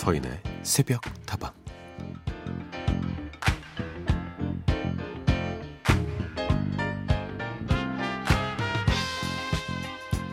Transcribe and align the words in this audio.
서인의 0.00 0.42
새벽 0.62 1.02
다방 1.26 1.52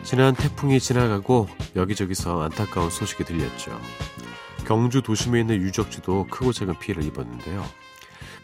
지난 0.04 0.34
태풍이 0.36 0.80
지나가고 0.80 1.50
여기저기서 1.76 2.44
안타까운 2.44 2.90
소식이 2.90 3.26
들렸죠. 3.26 3.78
경주 4.66 5.02
도심에 5.02 5.42
있는 5.42 5.58
유적지도 5.58 6.28
크고 6.28 6.54
작은 6.54 6.80
피해를 6.80 7.04
입었는데요. 7.04 7.66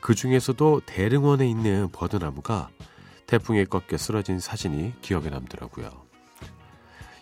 그 0.01 0.15
중에서도 0.15 0.81
대릉원에 0.85 1.47
있는 1.47 1.87
버드나무가 1.93 2.67
태풍에 3.27 3.63
꺾여 3.63 3.97
쓰러진 3.97 4.41
사진이 4.41 4.95
기억에 4.99 5.29
남더라고요. 5.29 5.89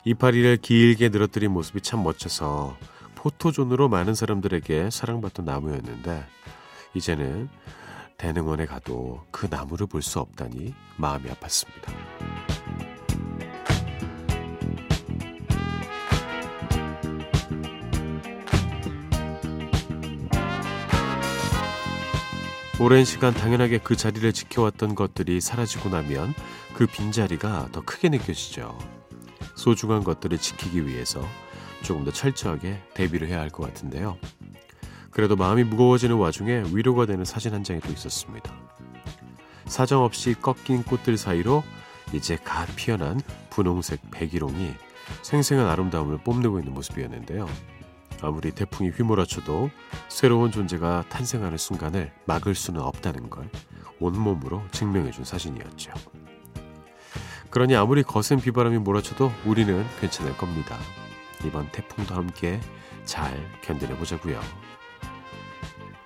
이파리를 0.05 0.57
길게 0.57 1.09
늘어뜨린 1.09 1.52
모습이 1.52 1.81
참 1.81 2.02
멋져서 2.02 2.76
포토존으로 3.21 3.88
많은 3.88 4.16
사람들에게 4.16 4.89
사랑받던 4.89 5.45
나무였는데 5.45 6.25
이제는 6.95 7.49
대릉원에 8.17 8.66
가도 8.66 9.23
그 9.29 9.45
나무를 9.48 9.85
볼 9.85 10.02
수 10.02 10.20
없다니 10.20 10.73
마음이 10.98 11.29
아팠습니다. 11.29 11.93
오랜 22.79 23.05
시간 23.05 23.35
당연하게 23.35 23.77
그 23.77 23.95
자리를 23.95 24.34
지켜왔던 24.34 24.95
것들이 24.95 25.40
사라지고 25.40 25.90
나면 25.90 26.34
그 26.74 26.87
빈자리가 26.87 27.70
더 27.71 27.81
크게 27.81 28.09
느껴지죠. 28.09 28.76
소중한 29.53 30.03
것들을 30.03 30.40
지키기 30.40 30.87
위해서 30.87 31.24
조금 31.82 32.04
더 32.05 32.12
철저하게 32.12 32.79
대비를 32.93 33.27
해야 33.27 33.40
할 33.40 33.49
것 33.49 33.65
같은데요. 33.68 34.18
그래도 35.10 35.35
마음이 35.35 35.63
무거워지는 35.65 36.15
와중에 36.15 36.63
위로가 36.71 37.05
되는 37.05 37.26
사진 37.26 37.54
한 37.54 37.63
장이 37.63 37.82
또 37.82 37.91
있었습니다. 37.91 38.54
사정 39.65 40.04
없이 40.04 40.35
꺾인 40.40 40.84
꽃들 40.84 41.18
사이로 41.18 41.63
이제 42.13 42.37
갓 42.43 42.68
피어난 42.76 43.20
분홍색 43.49 44.12
백일홍이 44.12 44.74
생생한 45.21 45.68
아름다움을 45.68 46.20
뽐내고 46.20 46.59
있는 46.59 46.74
모습이었는데요. 46.74 47.48
아무리 48.21 48.52
태풍이 48.52 48.90
휘몰아쳐도 48.91 49.70
새로운 50.07 50.52
존재가 50.52 51.05
탄생하는 51.09 51.57
순간을 51.57 52.12
막을 52.26 52.54
수는 52.55 52.79
없다는 52.82 53.29
걸 53.29 53.49
온몸으로 53.99 54.62
증명해준 54.71 55.26
사진이었죠. 55.26 55.91
그러니 57.49 57.76
아무리 57.76 58.04
거센 58.04 58.40
비바람이 58.40 58.77
몰아쳐도 58.77 59.32
우리는 59.46 59.85
괜찮을 59.99 60.37
겁니다. 60.37 60.77
이번 61.45 61.70
태풍도 61.71 62.15
함께 62.15 62.59
잘 63.05 63.37
견뎌내 63.61 63.95
보자고요. 63.97 64.39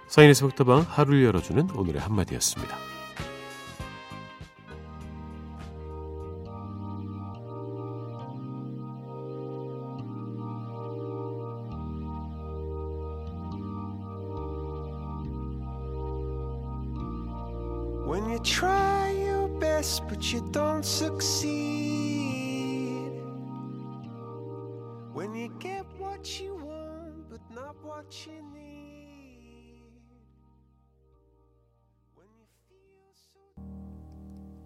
사인의 0.07 0.35
새벽다방 0.35 0.85
하루를 0.87 1.23
열어주는 1.23 1.71
오늘의 1.71 2.01
한마디였습니다. 2.01 2.94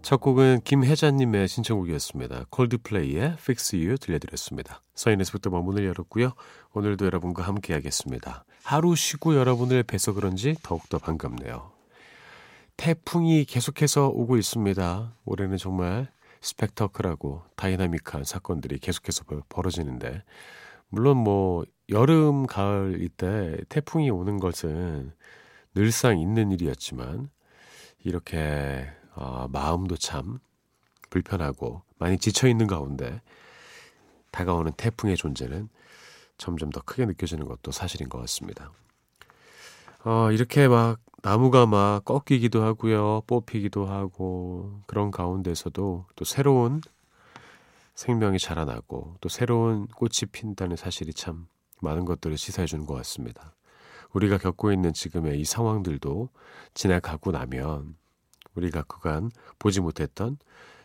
첫 0.10 0.20
곡은 0.22 0.62
김혜자님의 0.64 1.48
신청곡이었습니다. 1.48 2.46
콜드플레이의 2.50 3.36
Fix 3.38 3.76
You 3.76 4.00
들려드렸습니다. 4.00 4.82
서인에서부터 4.96 5.52
문을 5.52 5.86
열었고요. 5.86 6.32
오늘도 6.74 7.06
여러분과 7.06 7.44
함께 7.44 7.74
하겠습니다. 7.74 8.44
하루 8.64 8.96
쉬고 8.96 9.36
여러분을 9.36 9.84
뵈서 9.84 10.14
그런지 10.14 10.56
더욱더 10.64 10.98
반갑네요. 10.98 11.72
태풍이 12.76 13.46
계속해서 13.46 14.08
오고 14.08 14.38
있습니다. 14.38 15.14
올해는 15.26 15.58
정말 15.58 16.08
스펙터클하고 16.42 17.44
다이나믹한 17.56 18.24
사건들이 18.24 18.80
계속해서 18.80 19.26
벌- 19.26 19.44
벌어지는데 19.48 20.24
물론 20.88 21.18
뭐 21.18 21.66
여름 21.90 22.48
가을 22.48 23.04
이때 23.04 23.58
태풍이 23.70 24.10
오는 24.10 24.40
것은 24.40 25.12
늘상 25.76 26.20
있는 26.20 26.52
일이었지만 26.52 27.30
이렇게 28.04 28.88
어, 29.20 29.50
마음도 29.52 29.98
참 29.98 30.40
불편하고 31.10 31.82
많이 31.98 32.18
지쳐 32.18 32.48
있는 32.48 32.68
가운데 32.68 33.22
다가오는 34.32 34.72
태풍의 34.78 35.18
존재는 35.18 35.68
점점 36.38 36.70
더 36.70 36.82
크게 36.82 37.06
느껴지는 37.06 37.46
것도 37.46 37.72
사실인 37.72 38.08
것 38.08 38.20
같습니다. 38.20 38.72
어, 40.06 40.32
이렇게 40.32 40.70
막 40.70 41.02
나무가 41.22 41.66
막 41.66 42.06
꺾이기도 42.06 42.64
하고요. 42.64 43.24
뽑히기도 43.28 43.86
하고 43.86 44.80
그런 44.88 45.12
가운데서도 45.12 46.06
또 46.16 46.26
새로운 46.26 46.80
생명이 47.96 48.40
자라나고 48.40 49.18
또 49.20 49.28
새로운 49.28 49.88
꽃이 49.88 50.32
핀다는 50.32 50.78
사실이 50.78 51.14
참 51.14 51.48
많은 51.82 52.06
것들을 52.06 52.38
시사해 52.38 52.66
주는 52.68 52.86
것 52.86 52.94
같습니다. 52.94 53.54
우리가 54.14 54.38
겪고 54.38 54.72
있는 54.72 54.94
지금의 54.94 55.42
이 55.42 55.44
상황들도 55.44 56.30
지나가고 56.74 57.32
나면 57.32 57.99
우리가 58.60 58.84
그간 58.84 59.32
보지 59.58 59.82
못했던 59.82 60.38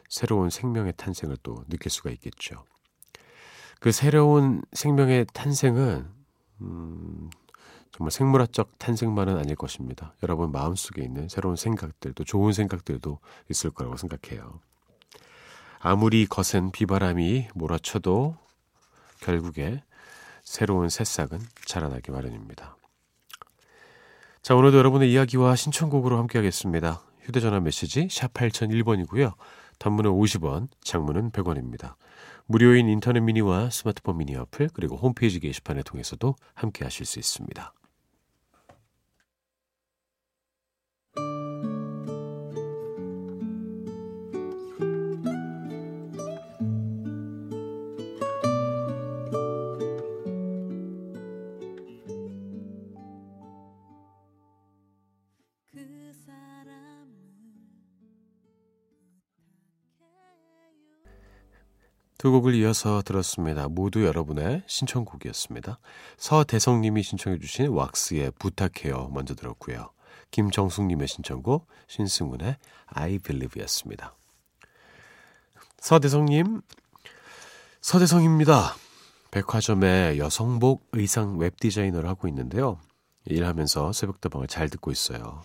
새로운 0.08 0.50
생명의 0.50 0.94
탄생을 0.96 1.36
또 1.42 1.64
느낄 1.68 1.90
수가 1.90 2.10
있겠죠. 2.10 2.64
그 3.80 3.92
새로운 3.92 4.62
생명의 4.72 5.26
탄생은 5.32 6.06
음, 6.60 7.30
정말 7.90 8.10
생물학적 8.10 8.78
탄생만은 8.78 9.36
아닐 9.36 9.54
것입니다. 9.56 10.14
여러분 10.22 10.50
마음속에 10.50 11.02
있는 11.02 11.28
새로운 11.28 11.56
생각들도 11.56 12.24
좋은 12.24 12.52
생각들도 12.52 13.18
있을 13.50 13.70
거라고 13.70 13.96
생각해요. 13.96 14.60
아무리 15.78 16.26
거센 16.26 16.70
비바람이 16.70 17.48
몰아쳐도 17.54 18.36
결국에 19.20 19.82
새로운 20.42 20.88
새싹은 20.88 21.40
자라나기 21.66 22.10
마련입니다. 22.10 22.76
자, 24.42 24.54
오늘도 24.54 24.76
여러분의 24.76 25.10
이야기와 25.12 25.56
신청곡으로 25.56 26.18
함께하겠습니다. 26.18 27.00
휴대전화 27.24 27.60
메시지 27.60 28.08
샵 28.10 28.32
8001번이고요. 28.34 29.34
단문은 29.78 30.10
50원, 30.10 30.68
장문은 30.82 31.30
100원입니다. 31.32 31.94
무료인 32.46 32.88
인터넷 32.88 33.20
미니와 33.20 33.70
스마트폰 33.70 34.18
미니 34.18 34.36
어플 34.36 34.70
그리고 34.74 34.96
홈페이지 34.96 35.40
게시판을 35.40 35.82
통해서도 35.82 36.36
함께 36.54 36.84
하실 36.84 37.06
수 37.06 37.18
있습니다. 37.18 37.72
두 62.24 62.30
곡을 62.30 62.54
이어서 62.54 63.02
들었습니다. 63.02 63.68
모두 63.68 64.02
여러분의 64.06 64.62
신청곡이었습니다. 64.66 65.78
서대성님이 66.16 67.02
신청해주신 67.02 67.68
왁스의 67.68 68.32
부탁해요 68.38 69.10
먼저 69.12 69.34
들었고요. 69.34 69.90
김정숙님의 70.30 71.06
신청곡 71.06 71.66
신승훈의 71.86 72.56
I 72.86 73.18
Believe였습니다. 73.18 74.14
서대성님, 75.80 76.62
서대성입니다. 77.82 78.74
백화점에 79.30 80.16
여성복 80.16 80.88
의상 80.92 81.36
웹 81.36 81.58
디자이너를 81.58 82.08
하고 82.08 82.26
있는데요. 82.28 82.78
일하면서 83.26 83.92
새벽다방을 83.92 84.46
잘 84.46 84.70
듣고 84.70 84.90
있어요. 84.90 85.42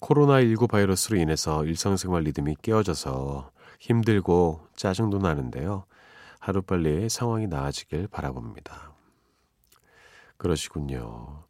코로나19 0.00 0.70
바이러스로 0.70 1.18
인해서 1.18 1.66
일상생활 1.66 2.22
리듬이 2.22 2.56
깨어져서 2.62 3.50
힘들고 3.78 4.66
짜증도 4.74 5.18
나는데요. 5.18 5.84
하루빨리 6.44 7.08
상황이 7.08 7.46
나아지길 7.46 8.08
바라봅니다. 8.08 8.92
그러시군요. 10.36 11.44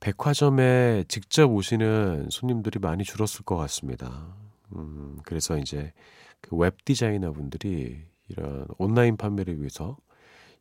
백화점에 0.00 1.04
직접 1.06 1.50
오시는 1.50 2.28
손님들이 2.30 2.78
많이 2.78 3.04
줄었을 3.04 3.44
것 3.44 3.56
같습니다. 3.56 4.34
음, 4.74 5.18
그래서 5.24 5.58
이제 5.58 5.92
그 6.40 6.56
웹 6.56 6.82
디자이너 6.86 7.32
분들이 7.32 8.06
이런 8.28 8.66
온라인 8.78 9.18
판매를 9.18 9.58
위해서 9.58 9.98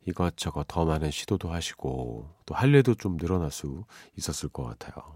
이것저것 0.05 0.65
더 0.67 0.83
많은 0.83 1.09
시도도 1.09 1.49
하시고 1.49 2.29
또할 2.45 2.73
일도 2.75 2.95
좀 2.95 3.15
늘어날 3.15 3.51
수 3.51 3.85
있었을 4.17 4.49
것 4.49 4.63
같아요. 4.65 5.15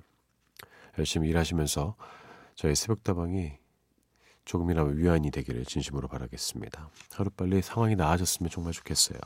열심히 0.98 1.28
일하시면서 1.28 1.98
저희 2.56 2.74
새벽다방이 2.74 3.58
조금이나마 4.46 4.92
위안이 4.92 5.32
되기를 5.32 5.66
진심으로 5.66 6.08
바라겠습니다. 6.08 6.90
하루빨리 7.14 7.62
상황이 7.62 7.96
나아졌으면 7.96 8.50
정말 8.50 8.74
좋겠어요. 8.74 9.20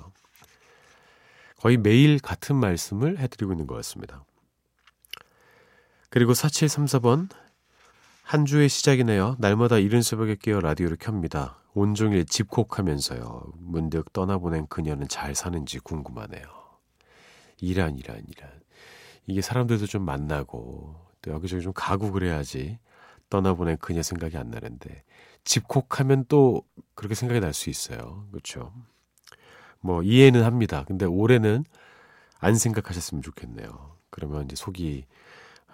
거의 1.58 1.78
매일 1.78 2.20
같은 2.20 2.56
말씀을 2.56 3.20
해드리고 3.20 3.52
있는 3.52 3.68
것 3.68 3.76
같습니다. 3.76 4.24
그리고 6.10 6.32
4734번 6.32 7.30
한 8.24 8.46
주의 8.46 8.70
시작이네요. 8.70 9.36
날마다 9.40 9.78
이른 9.78 10.02
새벽에 10.02 10.36
깨어 10.36 10.62
라디오를 10.62 10.98
켭니다. 10.98 11.60
온종일 11.74 12.26
집콕하면서요. 12.26 13.54
문득 13.58 14.14
떠나보낸 14.14 14.68
그녀는 14.68 15.08
잘 15.08 15.36
사는지 15.36 15.80
궁금하네요. 15.80 16.44
이란 17.62 17.98
이란 17.98 18.24
이란. 18.28 18.52
이게 19.28 19.42
사람들도 19.42 19.86
좀 19.86 20.06
만나고 20.06 20.96
또 21.22 21.32
여기저기 21.32 21.62
좀 21.62 21.74
가고 21.74 22.12
그래야지 22.12 22.80
떠나보낸 23.30 23.78
그녀 23.78 24.02
생각이 24.02 24.38
안 24.38 24.50
나는데 24.50 25.04
집콕하면 25.44 26.26
또 26.28 26.64
그렇게 26.96 27.16
생각이 27.16 27.40
날 27.40 27.54
수 27.54 27.70
있어요. 27.70 28.28
그렇죠? 28.32 28.74
뭐 29.82 30.04
이해는 30.04 30.44
합니다. 30.44 30.84
근데 30.88 31.06
올해는 31.06 31.64
안 32.40 32.56
생각하셨으면 32.56 33.22
좋겠네요. 33.22 33.96
그러면 34.10 34.46
이제 34.46 34.56
속이 34.56 35.06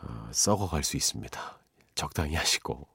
어, 0.01 0.29
썩어갈 0.31 0.83
수 0.83 0.97
있습니다. 0.97 1.59
적당히 1.95 2.35
하시고 2.35 2.87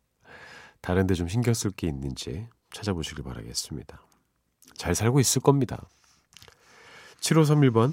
다른데 0.80 1.14
좀 1.14 1.28
신경 1.28 1.54
쓸 1.54 1.70
게 1.70 1.88
있는지 1.88 2.46
찾아보시길 2.72 3.24
바라겠습니다. 3.24 4.00
잘 4.76 4.94
살고 4.94 5.20
있을 5.20 5.42
겁니다. 5.42 5.88
7531번 7.20 7.92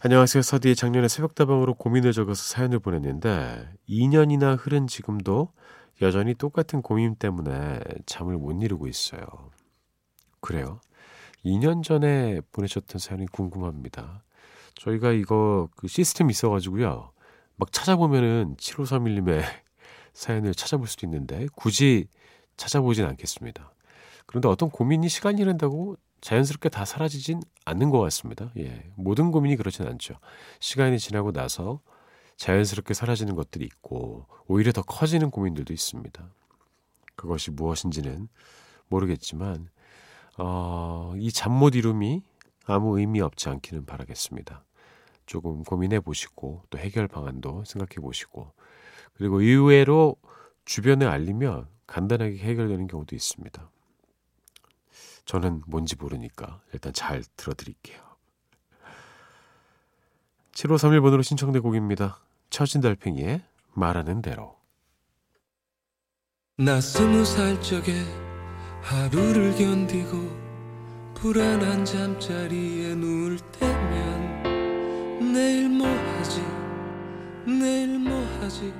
안녕하세요. 0.00 0.42
서디 0.42 0.76
작년에 0.76 1.08
새벽다방으로 1.08 1.74
고민을 1.74 2.12
적어서 2.12 2.42
사연을 2.42 2.78
보냈는데 2.78 3.68
2년이나 3.88 4.56
흐른 4.58 4.86
지금도 4.86 5.52
여전히 6.00 6.34
똑같은 6.34 6.82
고민 6.82 7.14
때문에 7.16 7.80
잠을 8.06 8.36
못 8.36 8.52
이루고 8.62 8.86
있어요. 8.86 9.26
그래요? 10.40 10.80
2년 11.44 11.82
전에 11.82 12.40
보내셨던 12.52 12.98
사연이 12.98 13.26
궁금합니다. 13.26 14.22
저희가 14.74 15.12
이거 15.12 15.68
그 15.76 15.88
시스템 15.88 16.30
있어가지고요. 16.30 17.10
막 17.56 17.72
찾아보면은 17.72 18.56
7531님의 18.56 19.42
사연을 20.14 20.54
찾아볼 20.54 20.86
수도 20.86 21.06
있는데 21.06 21.46
굳이 21.54 22.06
찾아보진 22.56 23.04
않겠습니다. 23.04 23.72
그런데 24.26 24.48
어떤 24.48 24.70
고민이 24.70 25.08
시간이 25.08 25.42
흐른다고 25.42 25.96
자연스럽게 26.20 26.68
다 26.68 26.84
사라지진 26.84 27.40
않는 27.64 27.90
것 27.90 28.00
같습니다. 28.00 28.50
예. 28.58 28.90
모든 28.96 29.30
고민이 29.30 29.56
그렇진 29.56 29.86
않죠. 29.86 30.14
시간이 30.60 30.98
지나고 30.98 31.32
나서 31.32 31.80
자연스럽게 32.38 32.94
사라지는 32.94 33.34
것들이 33.34 33.64
있고 33.66 34.26
오히려 34.46 34.72
더 34.72 34.82
커지는 34.82 35.30
고민들도 35.30 35.72
있습니다. 35.74 36.30
그것이 37.16 37.50
무엇인지는 37.50 38.28
모르겠지만 38.88 39.68
어, 40.38 41.12
이 41.18 41.30
잠 41.32 41.52
못 41.52 41.74
이룸이 41.74 42.22
아무 42.66 42.98
의미 42.98 43.20
없지 43.20 43.48
않기는 43.48 43.84
바라겠습니다. 43.86 44.64
조금 45.26 45.64
고민해 45.64 46.00
보시고 46.00 46.62
또 46.70 46.78
해결 46.78 47.08
방안도 47.08 47.64
생각해 47.64 47.96
보시고 48.00 48.52
그리고 49.14 49.40
의외로 49.40 50.16
주변에 50.64 51.06
알리면 51.06 51.66
간단하게 51.88 52.38
해결되는 52.38 52.86
경우도 52.86 53.16
있습니다. 53.16 53.70
저는 55.24 55.62
뭔지 55.66 55.96
모르니까 55.96 56.60
일단 56.72 56.92
잘 56.92 57.24
들어드릴게요. 57.36 58.00
7531번으로 60.52 61.22
신청된 61.22 61.62
곡입니다. 61.62 62.20
처진 62.50 62.80
달팽이의 62.80 63.42
말하는 63.74 64.22
대로. 64.22 64.56
나 66.56 66.80
스무 66.80 67.24
살 67.24 67.60
적에 67.60 67.92
하루를 68.82 69.54
견디고 69.56 70.48
불안한 71.14 71.84
잠자리에 71.84 72.94
누울 72.94 73.38
때면 73.52 75.32
내일 75.32 75.68
뭐 75.68 75.86
하지? 75.86 76.40
내일 77.46 77.98
뭐 77.98 78.20
하지? 78.40 78.72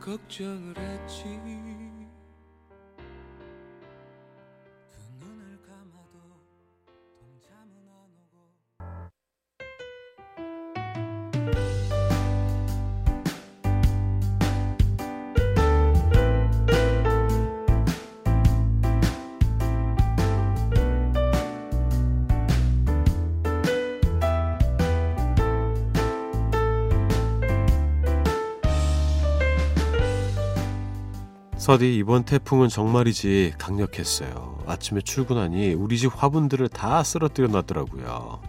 걱정을 0.00 0.76
했지 0.78 1.24
서디 31.66 31.96
이번 31.96 32.22
태풍은 32.22 32.68
정말이지 32.68 33.54
강력했어요. 33.58 34.62
아침에 34.68 35.00
출근하니 35.00 35.74
우리 35.74 35.98
집 35.98 36.12
화분들을 36.14 36.68
다 36.68 37.02
쓰러뜨려 37.02 37.48
놨더라고요. 37.48 38.40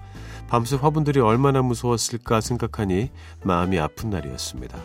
밤새 0.48 0.76
화분들이 0.76 1.20
얼마나 1.20 1.64
무서웠을까 1.64 2.42
생각하니 2.42 3.10
마음이 3.44 3.80
아픈 3.80 4.12
날이었습니다. 4.12 4.78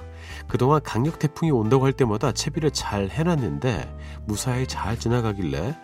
그동안 0.48 0.80
강력 0.82 1.18
태풍이 1.18 1.50
온다고 1.50 1.84
할 1.84 1.92
때마다 1.92 2.32
채비를 2.32 2.70
잘 2.70 3.10
해놨는데 3.10 3.98
무사히 4.24 4.66
잘 4.66 4.98
지나가길래 4.98 5.76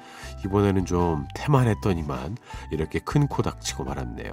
이번에는 0.46 0.86
좀 0.86 1.26
태만했더니만 1.34 2.38
이렇게 2.72 2.98
큰 2.98 3.26
코 3.28 3.42
닥치고 3.42 3.84
말았네요. 3.84 4.32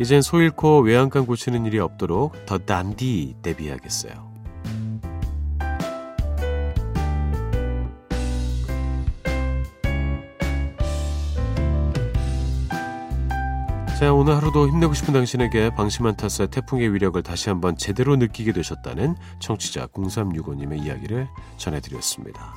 이젠 0.00 0.22
소 0.22 0.40
잃고 0.40 0.80
외양간 0.80 1.24
고치는 1.24 1.66
일이 1.66 1.78
없도록 1.78 2.46
더 2.46 2.58
단디 2.58 3.36
대비해야겠어요. 3.42 4.29
자, 14.00 14.14
오늘 14.14 14.34
하루도 14.34 14.66
힘내고 14.66 14.94
싶은 14.94 15.12
당신에게 15.12 15.74
방심한 15.74 16.16
탓에 16.16 16.46
태풍의 16.46 16.94
위력을 16.94 17.22
다시 17.22 17.50
한번 17.50 17.76
제대로 17.76 18.16
느끼게 18.16 18.52
되셨다는 18.52 19.14
청취자 19.40 19.88
0365님의 19.88 20.82
이야기를 20.82 21.28
전해드렸습니다. 21.58 22.54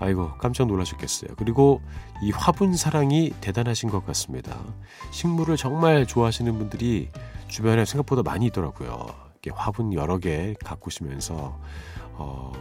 아이고, 0.00 0.32
깜짝 0.36 0.66
놀라셨겠어요. 0.66 1.36
그리고 1.36 1.80
이 2.20 2.32
화분 2.32 2.74
사랑이 2.74 3.32
대단하신 3.40 3.88
것 3.88 4.04
같습니다. 4.04 4.58
식물을 5.12 5.56
정말 5.56 6.08
좋아하시는 6.08 6.58
분들이 6.58 7.08
주변에 7.46 7.84
생각보다 7.84 8.28
많이 8.28 8.46
있더라고요. 8.46 9.06
화분 9.52 9.92
여러 9.92 10.18
개 10.18 10.56
가꾸시면서, 10.64 11.56
어, 12.14 12.52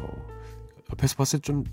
옆에서 0.91 1.15
봤을 1.15 1.39
때 1.39 1.51
좀 1.51 1.63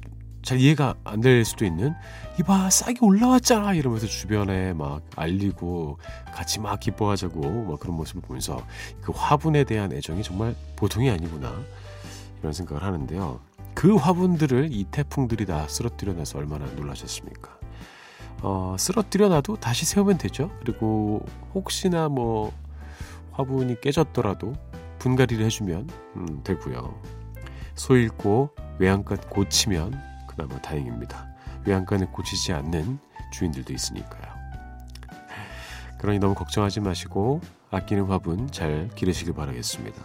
잘 0.43 0.59
이해가 0.59 0.95
안 1.05 1.21
될 1.21 1.45
수도 1.45 1.65
있는 1.65 1.95
이봐 2.39 2.71
싹이 2.71 2.97
올라왔잖아 3.03 3.75
이러면서 3.75 4.07
주변에 4.07 4.73
막 4.73 5.03
알리고 5.17 5.99
같이 6.35 6.59
막 6.61 6.81
기뻐하자고 6.81 7.65
막 7.65 7.79
그런 7.81 7.97
모습을 7.97 8.23
보면서 8.23 8.65
그 9.03 9.13
화분에 9.15 9.65
대한 9.65 9.93
애정이 9.93 10.23
정말 10.23 10.55
보통이 10.77 11.11
아니구나 11.11 11.55
이런 12.41 12.53
생각을 12.55 12.83
하는데요. 12.83 13.41
그 13.75 13.95
화분들을 13.97 14.71
이 14.73 14.85
태풍들이 14.85 15.45
다 15.47 15.69
쓰러뜨려놔서 15.69 16.39
얼마나 16.39 16.65
놀라셨습니까? 16.73 17.59
어, 18.43 18.77
쓰러뜨려놔도 18.79 19.57
다시 19.57 19.85
세우면 19.85 20.17
되죠. 20.17 20.51
그리고 20.61 21.25
혹시나 21.55 22.09
뭐 22.09 22.53
화분이 23.33 23.81
깨졌더라도 23.83 24.55
분갈이를 24.99 25.45
해주면 25.45 25.89
음, 26.17 26.41
되고요. 26.43 26.99
소 27.75 27.97
잃고 27.97 28.51
외양간 28.79 29.19
고치면 29.29 30.10
그나마 30.41 30.61
다행입니다. 30.63 31.27
외양간을 31.67 32.11
고치지 32.13 32.53
않는 32.55 32.99
주인들도 33.31 33.73
있으니까요. 33.73 34.41
그러니 35.99 36.19
너무 36.19 36.35
걱정하지 36.35 36.81
마시고 36.81 37.43
아끼는 37.71 38.05
화분 38.05 38.51
잘 38.51 38.89
기르시길 38.95 39.35
바라겠습니다. 39.35 40.01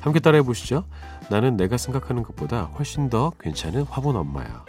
함께 0.00 0.20
따라해 0.20 0.42
보시죠. 0.42 0.84
나는 1.28 1.56
내가 1.56 1.76
생각하는 1.76 2.22
것보다 2.22 2.64
훨씬 2.64 3.10
더 3.10 3.32
괜찮은 3.40 3.82
화분 3.82 4.14
엄마야. 4.14 4.64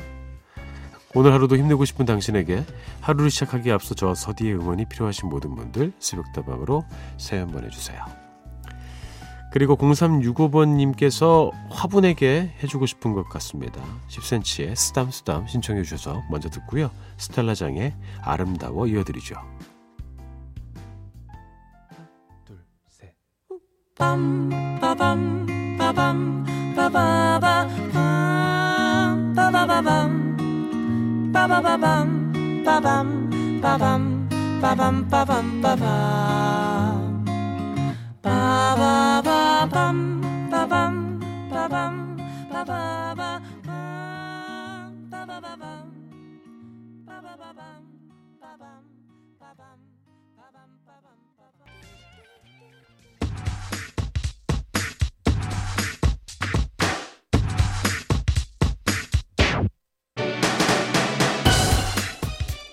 오늘 1.14 1.34
하루도 1.34 1.56
힘내고 1.56 1.86
싶은 1.86 2.06
당신에게 2.06 2.66
하루를 3.02 3.30
시작하기에 3.30 3.72
앞서 3.72 3.94
저 3.94 4.16
서디의 4.16 4.56
응원이 4.56 4.86
필요하신 4.86 5.30
모든 5.30 5.54
분들 5.54 5.94
새벽다방으로 6.00 6.84
사연 7.18 7.48
보내주세요. 7.48 8.29
그리고 9.52 9.76
0365번님께서 9.78 11.52
화분에게 11.70 12.54
해주고 12.62 12.86
싶은 12.86 13.14
것 13.14 13.28
같습니다. 13.30 13.82
10cm의 14.10 14.76
쓰담쓰담 14.76 15.48
신청해 15.48 15.82
주셔서 15.84 16.22
먼저 16.30 16.50
듣고요. 16.50 16.92
스텔라장의 17.18 17.96
아름다워 18.22 18.86
이어드리죠. 18.88 19.36
둘, 22.46 22.60
셋. 22.88 23.16
빰, 23.96 24.80
빠밤, 24.80 25.48
빠밤, 25.78 26.46
빠바바, 26.76 27.68
빠바바밤, 29.36 31.32
빠바바밤, 31.34 32.62
빠밤, 32.64 33.62
빠밤, 33.62 34.30
빠밤, 34.62 35.08
빠밤, 35.10 35.62
빠밤. 35.62 36.99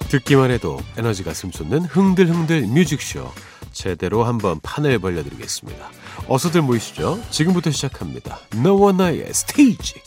듣기만 0.09 0.51
해도 0.51 0.79
에너지가 0.97 1.35
슴솟는 1.35 1.83
흥들흥들 1.83 2.63
뮤직쇼 2.69 3.31
제대로 3.77 4.25
한번 4.25 4.59
판을 4.61 4.99
벌려드리겠습니다. 4.99 5.91
어서들 6.29 6.63
모이시죠. 6.63 7.21
지금부터 7.31 7.71
시작합니다. 7.71 8.39
너와 8.63 8.93
나의 8.93 9.33
스테이지. 9.35 10.01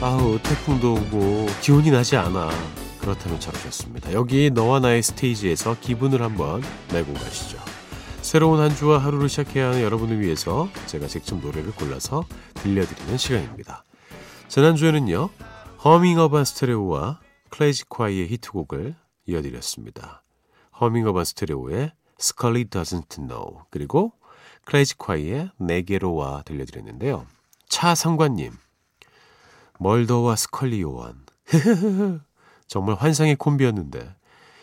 아우 0.00 0.38
태풍도 0.42 0.94
오고 0.94 1.46
기온이 1.60 1.90
나지 1.90 2.16
않아. 2.16 2.48
그렇다면 2.98 3.38
잘 3.40 3.54
오셨습니다. 3.54 4.14
여기 4.14 4.50
너와 4.50 4.80
나의 4.80 5.02
스테이지에서 5.02 5.76
기분을 5.82 6.22
한번 6.22 6.62
내고 6.92 7.12
가시죠. 7.12 7.58
새로운 8.22 8.58
한 8.58 8.74
주와 8.74 8.98
하루를 8.98 9.28
시작해야 9.28 9.68
하는 9.68 9.82
여러분을 9.82 10.18
위해서 10.18 10.70
제가 10.86 11.08
직접 11.08 11.38
노래를 11.40 11.72
골라서 11.72 12.24
들려드리는 12.54 13.18
시간입니다. 13.18 13.84
지난주에는요, 14.48 15.28
허밍 15.84 16.18
어반 16.18 16.46
스테레오와 16.46 17.18
클래지콰이의 17.54 18.26
히트곡을 18.30 18.96
이어드렸습니다. 19.26 20.24
허밍 20.80 21.06
어반 21.06 21.24
스테레오의 21.24 21.92
Scully 22.18 22.64
doesn't 22.64 23.28
know 23.28 23.60
그리고 23.70 24.10
클래지콰이의 24.64 24.98
내게로 24.98 25.52
와 25.58 26.42
들려드렸는데요. 26.42 27.28
차 27.68 27.94
상관님, 27.94 28.50
멀더와 29.78 30.34
스컬리 30.34 30.80
요원 30.80 31.24
정말 32.66 32.96
환상의 32.96 33.36
콤비였는데 33.36 34.16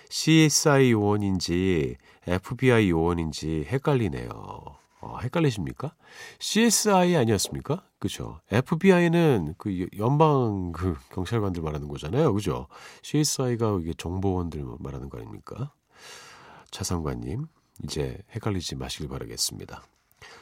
CSI 0.09 0.91
요원인지 0.91 1.95
FBI 2.27 2.89
요원인지 2.89 3.67
헷갈리네요. 3.69 4.29
어, 4.99 5.17
헷갈리십니까? 5.21 5.95
CSI 6.39 7.15
아니었습니까? 7.15 7.83
그죠? 8.01 8.41
FBI는 8.51 9.53
그 9.59 9.87
연방 9.99 10.71
그 10.71 10.97
경찰관들 11.13 11.61
말하는 11.61 11.87
거잖아요. 11.87 12.33
그죠? 12.33 12.67
CSI가 13.03 13.77
이게 13.79 13.93
정보원들 13.93 14.65
말하는 14.79 15.07
거 15.07 15.19
아닙니까? 15.19 15.71
차상관님, 16.71 17.45
이제 17.83 18.17
헷갈리지 18.33 18.75
마시길 18.75 19.07
바라겠습니다. 19.07 19.83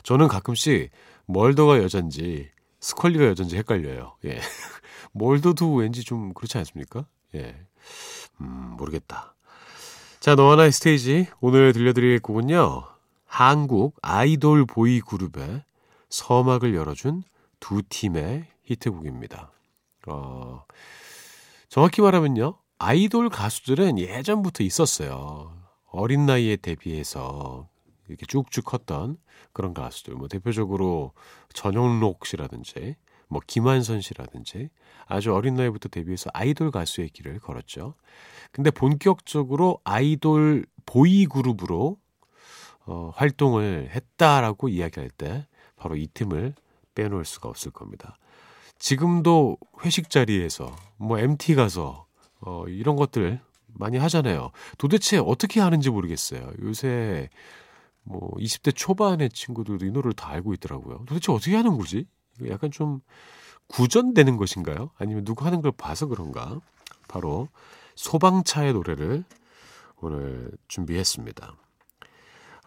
저는 0.03 0.29
가끔씩 0.29 0.89
멀더가 1.25 1.83
여잔지 1.83 2.49
스컬리가 2.79 3.25
여잔지 3.25 3.57
헷갈려요. 3.57 4.15
예. 4.23 4.39
멀더도 5.11 5.73
왠지 5.73 6.05
좀 6.05 6.33
그렇지 6.33 6.57
않습니까? 6.59 7.05
예. 7.35 7.57
음, 8.39 8.75
모르겠다. 8.77 9.35
자, 10.21 10.35
너와 10.35 10.55
나의 10.55 10.71
스테이지. 10.71 11.27
오늘 11.41 11.73
들려드릴 11.73 12.21
곡은요. 12.21 12.83
한국 13.25 13.97
아이돌 14.01 14.65
보이 14.65 15.01
그룹의 15.01 15.63
서막을 16.09 16.73
열어준 16.73 17.23
두 17.59 17.81
팀의 17.87 18.45
히트곡입니다. 18.63 19.51
어, 20.07 20.63
정확히 21.67 22.01
말하면요. 22.01 22.57
아이돌 22.77 23.29
가수들은 23.29 23.99
예전부터 23.99 24.63
있었어요. 24.63 25.53
어린 25.91 26.25
나이에 26.25 26.55
데뷔해서 26.55 27.67
이렇게 28.07 28.25
쭉쭉 28.25 28.65
컸던 28.65 29.17
그런 29.53 29.73
가수들. 29.73 30.15
뭐 30.15 30.27
대표적으로 30.27 31.13
전영록 31.53 32.25
씨라든지 32.25 32.95
뭐 33.27 33.41
김한선 33.45 34.01
씨라든지 34.01 34.69
아주 35.05 35.33
어린 35.33 35.55
나이부터 35.55 35.89
데뷔해서 35.89 36.29
아이돌 36.33 36.71
가수의 36.71 37.09
길을 37.09 37.39
걸었죠. 37.39 37.95
근데 38.51 38.71
본격적으로 38.71 39.79
아이돌 39.83 40.65
보이 40.85 41.25
그룹으로 41.25 41.97
어, 42.85 43.11
활동을 43.15 43.91
했다라고 43.93 44.69
이야기할 44.69 45.09
때 45.11 45.47
바로 45.75 45.95
이 45.95 46.07
팀을 46.07 46.55
빼놓을 46.99 47.23
수가 47.23 47.47
없을 47.47 47.71
겁니다. 47.71 48.17
지금도 48.77 49.57
회식 49.83 50.09
자리에서 50.09 50.75
뭐 50.97 51.17
MT 51.19 51.55
가서 51.55 52.05
어, 52.41 52.65
이런 52.67 52.95
것들 52.95 53.39
많이 53.67 53.97
하잖아요. 53.97 54.51
도대체 54.77 55.17
어떻게 55.17 55.59
하는지 55.59 55.89
모르겠어요. 55.89 56.51
요새 56.61 57.29
뭐 58.03 58.31
20대 58.37 58.75
초반의 58.75 59.29
친구들도 59.29 59.85
이 59.85 59.91
노래를 59.91 60.13
다 60.13 60.29
알고 60.29 60.53
있더라고요. 60.55 61.05
도대체 61.05 61.31
어떻게 61.31 61.55
하는 61.55 61.77
거지? 61.77 62.05
약간 62.47 62.71
좀 62.71 63.01
구전되는 63.67 64.37
것인가요? 64.37 64.91
아니면 64.97 65.23
누구 65.23 65.45
하는 65.45 65.61
걸 65.61 65.71
봐서 65.71 66.07
그런가? 66.07 66.59
바로 67.07 67.47
소방차의 67.95 68.73
노래를 68.73 69.23
오늘 69.97 70.51
준비했습니다. 70.67 71.55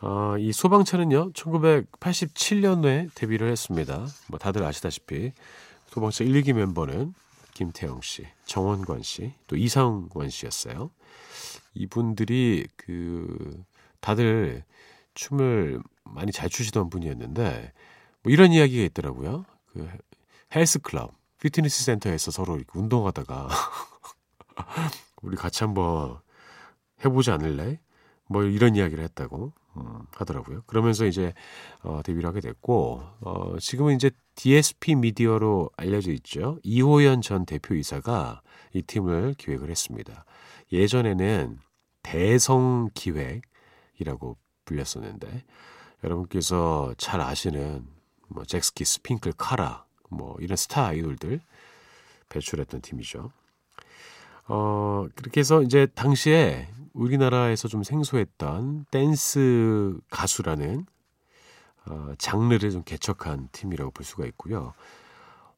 어, 0.03 0.37
이 0.37 0.53
소방차는요, 0.53 1.33
1987년에 1.33 3.15
데뷔를 3.15 3.49
했습니다. 3.53 4.05
뭐 4.27 4.39
다들 4.39 4.65
아시다시피 4.65 5.33
소방차 5.87 6.25
1, 6.25 6.43
2기 6.43 6.55
멤버는 6.55 7.15
김태영 7.55 8.01
씨, 8.03 8.27
정원관 8.45 9.03
씨, 9.03 9.33
또 9.47 9.57
이상관 9.57 10.29
씨였어요. 10.29 10.91
이분들이 11.75 12.67
그 12.77 13.63
다들 14.01 14.65
춤을 15.15 15.81
많이 16.03 16.33
잘 16.33 16.49
추시던 16.49 16.91
분이었는데 16.91 17.73
뭐 18.25 18.33
이런 18.33 18.53
이야기가 18.53 18.85
있더라고요. 18.87 19.45
그 19.73 19.89
헬스 20.53 20.81
클럽, 20.81 21.13
피트니스 21.39 21.85
센터에서 21.85 22.33
서로 22.33 22.57
이렇게 22.57 22.77
운동하다가 22.77 23.49
우리 25.23 25.37
같이 25.37 25.63
한번 25.63 26.19
해보지 27.05 27.31
않을래? 27.31 27.79
뭐 28.27 28.43
이런 28.43 28.75
이야기를 28.75 29.05
했다고 29.05 29.53
음, 29.77 30.01
하더라고요. 30.13 30.63
그러면서 30.67 31.07
이제 31.07 31.33
어, 31.83 32.01
데뷔를 32.05 32.29
하게 32.29 32.41
됐고 32.41 33.03
어, 33.21 33.57
지금은 33.59 33.95
이제 33.95 34.11
DSP 34.35 34.97
미디어로 34.97 35.71
알려져 35.77 36.13
있죠. 36.13 36.59
이호연 36.63 37.23
전 37.23 37.47
대표이사가 37.47 38.43
이 38.75 38.83
팀을 38.83 39.35
기획을 39.39 39.71
했습니다. 39.71 40.25
예전에는 40.73 41.59
대성 42.03 42.91
기획이라고 42.95 44.37
불렸었는데 44.65 45.45
여러분께서 46.05 46.95
잘 46.99 47.21
아시는 47.21 47.87
뭐 48.29 48.45
젝스키스, 48.45 49.01
핑클, 49.03 49.33
카라 49.37 49.85
뭐 50.09 50.37
이런 50.41 50.57
스타 50.57 50.87
아이돌들 50.87 51.41
배출했던 52.29 52.81
팀이죠. 52.81 53.31
어, 54.55 55.07
그렇게 55.15 55.41
해서 55.41 55.63
이제 55.63 55.87
당시에 55.95 56.69
우리나라에서 56.93 57.69
좀 57.69 57.83
생소했던 57.83 58.85
댄스 58.91 59.99
가수라는 60.11 60.85
어, 61.87 62.13
장르를 62.19 62.71
좀 62.71 62.83
개척한 62.85 63.49
팀이라고 63.53 63.93
볼 63.93 64.05
수가 64.05 64.27
있고요. 64.27 64.75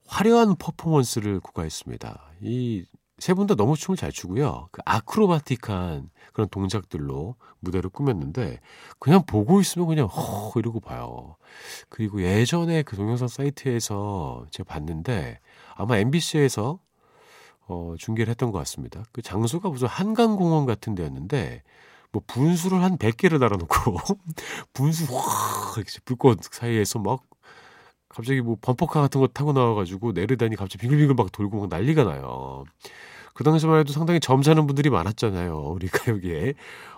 화려한 0.06 0.54
퍼포먼스를 0.56 1.40
구가했습니다. 1.40 2.22
이 2.42 2.84
세 3.18 3.34
분 3.34 3.46
다 3.46 3.54
너무 3.54 3.76
춤을 3.76 3.96
잘 3.96 4.10
추고요. 4.12 4.68
그 4.72 4.80
아크로바틱한 4.84 6.10
그런 6.32 6.48
동작들로 6.48 7.36
무대를 7.60 7.88
꾸몄는데 7.90 8.60
그냥 8.98 9.24
보고 9.24 9.60
있으면 9.60 9.86
그냥 9.88 10.06
허 10.06 10.52
이러고 10.58 10.80
봐요. 10.80 11.36
그리고 11.88 12.22
예전에 12.22 12.82
그 12.82 12.96
동영상 12.96 13.28
사이트에서 13.28 14.46
제가 14.50 14.68
봤는데 14.68 15.38
아마 15.76 15.96
MBC에서 15.98 16.80
어, 17.66 17.94
중계를 17.98 18.30
했던 18.30 18.50
것 18.52 18.58
같습니다. 18.58 19.04
그 19.12 19.22
장소가 19.22 19.68
무슨 19.70 19.88
한강공원 19.88 20.66
같은 20.66 20.94
데였는데, 20.94 21.62
뭐 22.12 22.22
분수를 22.26 22.82
한 22.82 22.98
100개를 22.98 23.40
달아놓고, 23.40 23.96
분수 24.72 25.06
확, 25.16 25.74
불꽃 26.04 26.40
사이에서 26.42 26.98
막, 26.98 27.22
갑자기 28.08 28.40
뭐 28.40 28.56
범퍼카 28.60 29.00
같은 29.00 29.20
거 29.20 29.26
타고 29.26 29.52
나와가지고 29.52 30.12
내르다니 30.12 30.54
갑자기 30.54 30.82
빙글빙글 30.82 31.16
막 31.16 31.32
돌고 31.32 31.60
막 31.60 31.68
난리가 31.68 32.04
나요. 32.04 32.64
그 33.34 33.42
당시만 33.42 33.80
해도 33.80 33.92
상당히 33.92 34.20
점잖은 34.20 34.66
분들이 34.66 34.90
많았잖아요. 34.90 35.72
우리 35.74 35.88
가요계에. 35.88 36.54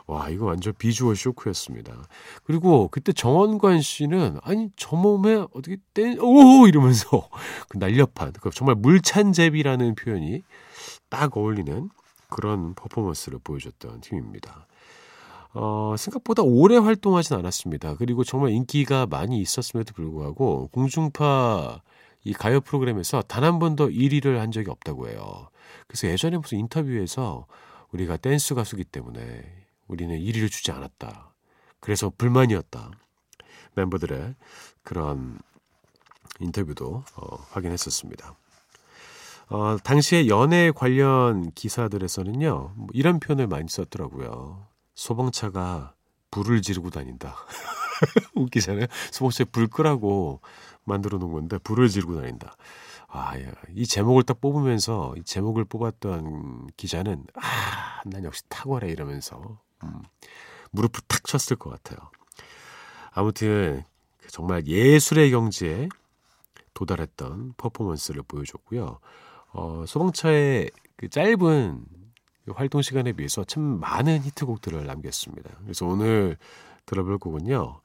와, 0.07 0.29
이거 0.29 0.45
완전 0.45 0.73
비주얼 0.79 1.17
쇼크였습니다. 1.17 2.05
그리고 2.45 2.89
그때 2.89 3.13
정원관 3.13 3.81
씨는, 3.81 4.39
아니, 4.43 4.69
저 4.77 4.95
몸에 4.95 5.35
어떻게 5.53 5.79
댄, 5.95 6.21
오! 6.21 6.69
이러면서 6.69 7.29
그 7.69 7.79
날렵한, 7.79 8.35
그 8.41 8.51
정말 8.51 8.77
물찬제비라는 8.77 9.97
표현이 9.97 10.43
딱 11.09 11.37
어울리는 11.37 11.91
그런 12.29 12.75
퍼포먼스를 12.75 13.41
보여줬던 13.43 14.03
팀입니다. 14.03 14.67
어, 15.55 15.95
생각보다 15.97 16.43
오래 16.43 16.77
활동하진 16.77 17.35
않았습니다. 17.37 17.97
그리고 17.97 18.25
정말 18.25 18.51
인기가 18.51 19.07
많이 19.07 19.41
있었음에도 19.41 19.95
불구하고 19.95 20.69
공중파 20.71 21.81
이 22.27 22.33
가요 22.33 22.61
프로그램에서 22.61 23.23
단 23.23 23.45
한 23.45 23.59
번도 23.61 23.91
1위를 23.91 24.39
한 24.39 24.51
적이 24.51 24.71
없다고 24.71 25.09
해요. 25.09 25.49
그래서 25.87 26.09
예전에 26.09 26.37
무슨 26.39 26.59
인터뷰에서 26.59 27.47
우리가 27.93 28.17
댄스 28.17 28.55
가수기 28.55 28.83
때문에 28.85 29.45
우리는 29.87 30.19
1위를 30.19 30.51
주지 30.51 30.73
않았다. 30.73 31.33
그래서 31.79 32.11
불만이었다. 32.19 32.91
멤버들의 33.77 34.35
그런 34.83 35.39
인터뷰도 36.41 37.05
어, 37.15 37.37
확인했었습니다. 37.51 38.37
어, 39.49 39.77
당시에 39.85 40.27
연애 40.27 40.73
관련 40.75 41.53
기사들에서는요, 41.53 42.73
뭐 42.75 42.89
이런 42.93 43.21
표현을 43.21 43.47
많이 43.47 43.69
썼더라고요. 43.69 44.67
소방차가 44.97 45.95
불을 46.33 46.63
지르고 46.63 46.91
다닌다. 46.91 47.37
웃기잖아요. 48.35 48.87
소방차에 49.13 49.45
불 49.53 49.69
끄라고 49.69 50.41
만들어 50.87 51.19
놓은 51.19 51.33
건데, 51.33 51.59
불을 51.59 51.89
지르고 51.89 52.17
다닌다. 52.17 52.57
아, 53.09 53.39
야, 53.39 53.53
이 53.75 53.87
제목을 53.87 54.23
딱 54.23 54.41
뽑으면서, 54.41 55.15
이 55.17 55.23
제목을 55.23 55.65
뽑았던 55.67 56.69
기자는, 56.77 57.27
아, 57.35 58.01
난 58.07 58.25
역시 58.25 58.43
탁월해, 58.49 58.91
이러면서, 58.91 59.61
음, 59.85 60.03
무릎을 60.71 61.01
탁 61.07 61.25
쳤을 61.25 61.57
것 61.57 61.71
같아요. 61.71 62.11
아무튼, 63.13 63.85
정말 64.29 64.67
예술의 64.67 65.31
경지에 65.31 65.89
도달했던 66.75 67.55
퍼포먼스를 67.57 68.23
보여줬고요. 68.23 68.99
어, 69.53 69.85
소방차의 69.87 70.71
그 70.97 71.09
짧은 71.09 71.85
그 72.45 72.53
활동 72.53 72.83
시간에 72.83 73.13
비해서 73.13 73.45
참 73.45 73.63
많은 73.81 74.23
히트곡들을 74.23 74.87
남겼습니다. 74.87 75.51
그래서 75.63 75.87
오늘 75.87 76.37
들어볼 76.85 77.19
곡은요. 77.19 77.81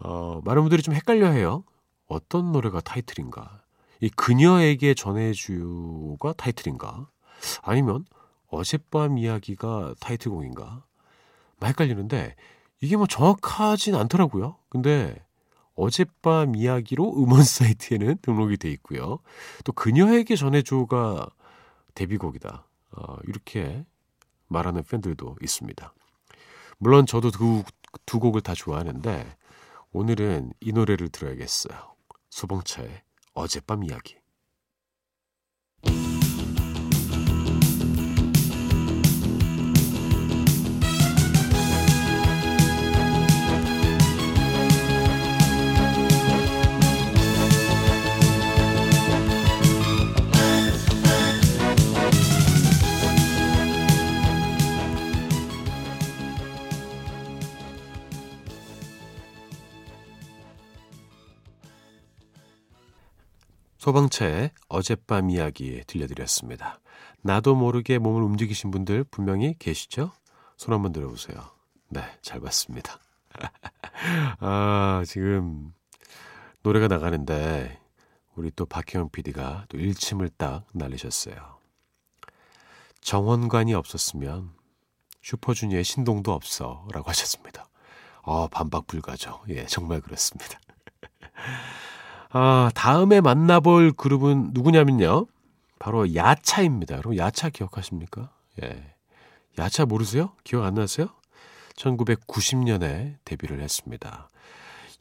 어, 0.00 0.40
많은 0.44 0.62
분들이 0.62 0.82
좀 0.82 0.94
헷갈려 0.94 1.28
해요. 1.28 1.64
어떤 2.08 2.52
노래가 2.52 2.80
타이틀인가? 2.80 3.62
이 4.00 4.08
그녀에게 4.10 4.94
전해주가 4.94 6.32
타이틀인가? 6.34 7.08
아니면 7.62 8.04
어젯밤 8.48 9.18
이야기가 9.18 9.94
타이틀곡인가? 10.00 10.84
막 11.60 11.68
헷갈리는데 11.68 12.34
이게 12.80 12.96
뭐 12.96 13.06
정확하진 13.06 13.94
않더라고요. 13.94 14.56
근데 14.68 15.24
어젯밤 15.74 16.56
이야기로 16.56 17.22
음원 17.22 17.42
사이트에는 17.44 18.18
등록이 18.22 18.56
돼 18.56 18.70
있고요. 18.72 19.20
또 19.64 19.72
그녀에게 19.72 20.34
전해줘가 20.36 21.28
데뷔곡이다. 21.94 22.66
어, 22.92 23.16
이렇게 23.24 23.84
말하는 24.48 24.82
팬들도 24.82 25.36
있습니다. 25.42 25.94
물론 26.78 27.06
저도 27.06 27.30
두, 27.30 27.64
두 28.06 28.18
곡을 28.18 28.40
다 28.40 28.54
좋아하는데 28.54 29.36
오늘은 29.92 30.52
이 30.60 30.72
노래를 30.72 31.08
들어야겠어요. 31.10 31.97
소봉차의 32.30 33.02
어젯밤 33.34 33.84
이야기. 33.84 34.16
소방차의 63.88 64.50
어젯밤 64.68 65.30
이야기 65.30 65.82
들려드렸습니다. 65.86 66.78
나도 67.22 67.54
모르게 67.54 67.96
몸을 67.96 68.22
움직이신 68.22 68.70
분들 68.70 69.04
분명히 69.04 69.54
계시죠? 69.58 70.12
손 70.58 70.74
한번 70.74 70.92
들어보세요. 70.92 71.38
네, 71.88 72.02
잘 72.20 72.40
봤습니다. 72.40 72.98
아, 74.40 75.02
지금 75.06 75.72
노래가 76.62 76.86
나가는데 76.86 77.80
우리 78.34 78.50
또 78.50 78.66
박혜영 78.66 79.08
PD가 79.08 79.64
또 79.70 79.78
일침을 79.78 80.28
딱 80.36 80.66
날리셨어요. 80.74 81.36
정원관이 83.00 83.72
없었으면 83.72 84.50
슈퍼주니어의 85.22 85.82
신동도 85.82 86.32
없어 86.32 86.86
라고 86.92 87.08
하셨습니다. 87.08 87.66
어, 88.20 88.48
반박 88.48 88.86
불가죠. 88.86 89.40
예, 89.48 89.64
정말 89.64 90.02
그렇습니다. 90.02 90.60
아, 92.30 92.70
다음에 92.74 93.20
만나볼 93.20 93.92
그룹은 93.92 94.50
누구냐면요. 94.52 95.26
바로 95.78 96.14
야차입니다. 96.14 96.96
여러분, 96.96 97.16
야차 97.16 97.50
기억하십니까? 97.50 98.30
예. 98.62 98.94
야차 99.58 99.86
모르세요? 99.86 100.32
기억 100.44 100.64
안 100.64 100.74
나세요? 100.74 101.08
1990년에 101.76 103.16
데뷔를 103.24 103.60
했습니다. 103.60 104.30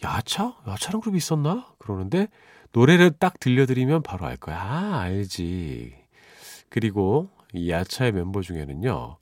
야차? 0.03 0.55
야차라는 0.67 1.01
그룹이 1.01 1.17
있었나? 1.17 1.67
그러는데 1.79 2.27
노래를 2.71 3.11
딱 3.11 3.39
들려드리면 3.39 4.03
바로 4.03 4.25
알 4.25 4.37
거야. 4.37 4.59
아, 4.59 4.99
알지. 4.99 5.95
그리고 6.69 7.29
이 7.53 7.71
야차의 7.71 8.11
멤버 8.11 8.41
중에는요. 8.41 9.17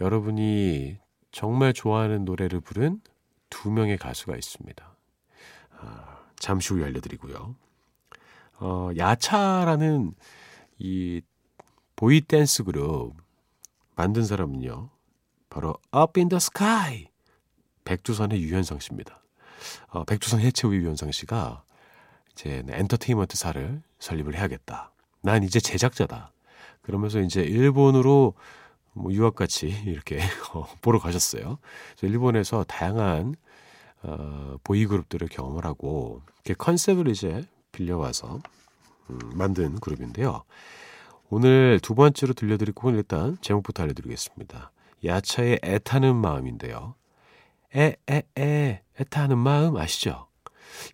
여러분이 0.00 0.98
정말 1.32 1.72
좋아하는 1.72 2.24
노래를 2.24 2.60
부른 2.60 3.00
두 3.50 3.70
명의 3.70 3.96
가수가 3.96 4.36
있습니다. 4.36 4.96
아, 5.80 6.17
잠시 6.38 6.72
후에 6.72 6.84
알려드리고요. 6.84 7.54
어, 8.60 8.90
야차라는 8.96 10.14
이 10.78 11.20
보이 11.96 12.20
댄스 12.20 12.64
그룹 12.64 13.14
만든 13.96 14.24
사람은요. 14.24 14.90
바로 15.50 15.76
Up 15.94 16.18
in 16.18 16.28
the 16.28 16.36
Sky 16.36 17.08
백두산의 17.84 18.40
유현상 18.42 18.78
씨입니다. 18.80 19.22
어, 19.88 20.04
백두산 20.04 20.40
해체 20.40 20.68
후 20.68 20.74
유현상 20.74 21.10
씨가 21.10 21.64
이제 22.32 22.62
엔터테인먼트사를 22.68 23.82
설립을 23.98 24.36
해야겠다. 24.36 24.92
난 25.22 25.42
이제 25.42 25.58
제작자다. 25.58 26.32
그러면서 26.82 27.20
이제 27.20 27.42
일본으로 27.42 28.34
뭐 28.92 29.12
유학같이 29.12 29.68
이렇게 29.86 30.20
어, 30.54 30.66
보러 30.80 30.98
가셨어요. 30.98 31.58
그래서 31.96 32.12
일본에서 32.12 32.64
다양한 32.64 33.34
어, 34.02 34.56
보이 34.62 34.86
그룹들을 34.86 35.28
경험을 35.28 35.64
하고 35.64 36.22
그 36.44 36.54
컨셉을 36.54 37.08
이제 37.08 37.44
빌려와서 37.72 38.40
음, 39.10 39.18
만든 39.34 39.76
그룹인데요. 39.80 40.44
오늘 41.30 41.78
두 41.82 41.94
번째로 41.94 42.32
들려드릴 42.32 42.74
곡은 42.74 42.96
일단 42.96 43.36
제목부터 43.40 43.82
알려드리겠습니다. 43.82 44.72
야차의 45.04 45.60
애타는 45.62 46.16
마음인데요. 46.16 46.94
애, 47.76 47.96
애, 48.08 48.22
애, 48.38 48.82
애타는 48.98 49.36
마음 49.36 49.76
아시죠? 49.76 50.26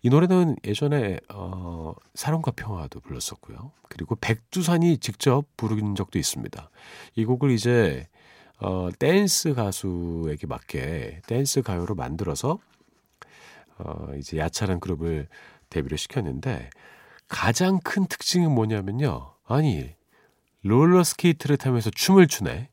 이 0.01 0.09
노래는 0.09 0.57
예전에 0.65 1.19
어, 1.33 1.93
사랑과 2.13 2.51
평화도 2.51 2.99
불렀었고요. 3.01 3.71
그리고 3.89 4.15
백두산이 4.15 4.97
직접 4.97 5.45
부른 5.57 5.95
적도 5.95 6.19
있습니다. 6.19 6.69
이 7.15 7.25
곡을 7.25 7.51
이제 7.51 8.07
어, 8.59 8.89
댄스 8.97 9.53
가수에게 9.53 10.47
맞게 10.47 11.21
댄스 11.27 11.61
가요로 11.61 11.95
만들어서 11.95 12.59
어, 13.77 14.07
이제 14.17 14.37
야차란 14.37 14.79
그룹을 14.79 15.27
데뷔를 15.69 15.97
시켰는데 15.97 16.69
가장 17.27 17.79
큰 17.83 18.05
특징은 18.05 18.51
뭐냐면요. 18.51 19.33
아니 19.45 19.93
롤러 20.63 21.03
스케이트를 21.03 21.57
타면서 21.57 21.89
춤을 21.91 22.27
추네. 22.27 22.69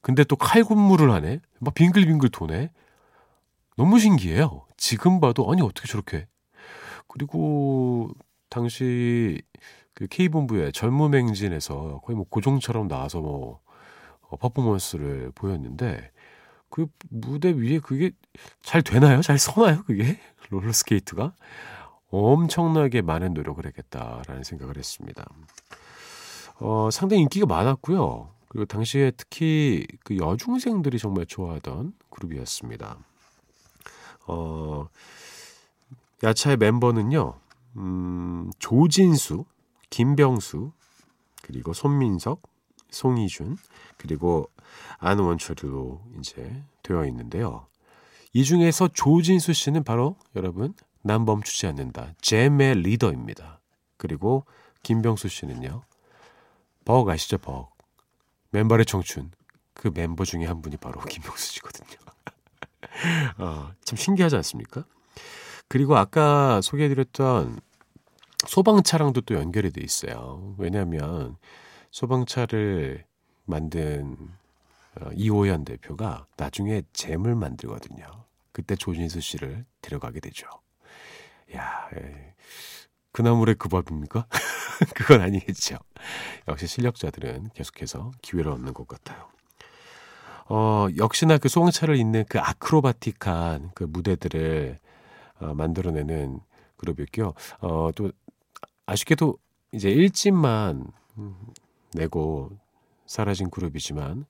근데 0.00 0.24
또 0.24 0.36
칼군무를 0.36 1.10
하네. 1.10 1.40
막 1.58 1.74
빙글빙글 1.74 2.30
도네. 2.30 2.70
너무 3.76 3.98
신기해요. 3.98 4.66
지금 4.76 5.20
봐도 5.20 5.50
아니 5.50 5.60
어떻게 5.62 5.88
저렇게. 5.88 6.26
그리고 7.06 8.10
당시 8.48 9.40
그 9.94 10.06
K본부의 10.06 10.72
젊음 10.72 11.14
행진에서 11.14 12.00
거의 12.04 12.16
뭐 12.16 12.24
고종처럼 12.28 12.88
나와서 12.88 13.20
뭐 13.20 13.60
어, 14.22 14.36
퍼포먼스를 14.36 15.32
보였는데 15.34 16.10
그 16.70 16.86
무대 17.08 17.50
위에 17.50 17.78
그게 17.78 18.12
잘 18.62 18.82
되나요? 18.82 19.22
잘 19.22 19.38
서나요? 19.38 19.82
그게 19.84 20.18
롤러 20.50 20.72
스케이트가 20.72 21.34
엄청나게 22.10 23.02
많은 23.02 23.34
노력을 23.34 23.64
했겠다라는 23.64 24.42
생각을 24.42 24.76
했습니다. 24.76 25.26
어, 26.60 26.88
상당히 26.90 27.22
인기가 27.22 27.46
많았고요. 27.46 28.30
그리고 28.48 28.64
당시에 28.64 29.12
특히 29.12 29.86
그 30.04 30.16
여중생들이 30.16 30.98
정말 30.98 31.26
좋아하던 31.26 31.92
그룹이었습니다. 32.10 32.98
어, 34.26 34.88
야차의 36.22 36.56
멤버는요, 36.56 37.34
음, 37.76 38.50
조진수, 38.58 39.44
김병수, 39.90 40.72
그리고 41.42 41.72
손민석, 41.72 42.42
송이준, 42.90 43.56
그리고 43.96 44.50
안원철로 44.98 46.02
이제 46.18 46.62
되어 46.82 47.06
있는데요. 47.06 47.66
이 48.32 48.44
중에서 48.44 48.88
조진수 48.88 49.52
씨는 49.52 49.84
바로 49.84 50.16
여러분 50.36 50.74
난 51.02 51.24
멈추지 51.24 51.66
않는다. 51.66 52.14
잼의 52.20 52.82
리더입니다. 52.82 53.60
그리고 53.96 54.44
김병수 54.82 55.28
씨는요. 55.28 55.82
벅 56.84 57.08
아시죠? 57.08 57.38
벅. 57.38 57.76
맨발의 58.50 58.86
청춘. 58.86 59.30
그 59.74 59.90
멤버 59.94 60.24
중에 60.24 60.44
한 60.46 60.62
분이 60.62 60.76
바로 60.76 61.00
김병수 61.08 61.52
씨거든요. 61.54 61.98
어, 63.38 63.72
참 63.84 63.96
신기하지 63.96 64.36
않습니까? 64.36 64.84
그리고 65.68 65.96
아까 65.96 66.60
소개해드렸던 66.62 67.60
소방차랑도 68.46 69.22
또 69.22 69.34
연결이 69.34 69.70
돼 69.70 69.82
있어요. 69.82 70.54
왜냐하면 70.58 71.36
소방차를 71.90 73.04
만든 73.44 74.16
어, 75.00 75.10
이호연 75.14 75.64
대표가 75.64 76.26
나중에 76.36 76.82
잼을 76.92 77.34
만들거든요. 77.34 78.06
그때 78.52 78.76
조진수 78.76 79.20
씨를 79.20 79.64
데려가게 79.80 80.20
되죠. 80.20 80.46
야, 81.54 81.88
에, 81.94 82.34
그나물의 83.12 83.54
그 83.56 83.68
밥입니까? 83.68 84.26
그건 84.94 85.20
아니겠죠. 85.22 85.78
역시 86.46 86.66
실력자들은 86.66 87.50
계속해서 87.54 88.12
기회를 88.22 88.52
얻는 88.52 88.74
것 88.74 88.86
같아요. 88.86 89.28
어, 90.46 90.88
역시나 90.96 91.38
그 91.38 91.48
소방차를 91.48 91.96
잇는 91.96 92.24
그 92.28 92.38
아크로바틱한 92.40 93.72
그 93.74 93.84
무대들을 93.84 94.78
어, 95.40 95.54
만들어내는 95.54 96.40
그룹이었고요. 96.76 97.34
어, 97.60 97.90
또 97.94 98.12
아쉽게도 98.86 99.36
이제 99.72 99.90
일집만 99.90 100.86
음, 101.18 101.36
내고 101.94 102.50
사라진 103.06 103.50
그룹이지만 103.50 104.26